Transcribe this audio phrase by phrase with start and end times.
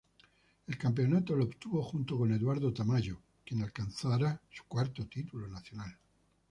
[0.65, 5.95] El campeonato lo obtuvo junto con Eduardo Tamayo, quien alcanzara su cuarto título nacional.